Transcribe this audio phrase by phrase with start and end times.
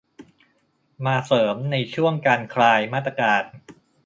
[1.05, 3.43] มาเสริมในช่วงการคลายมาตรการ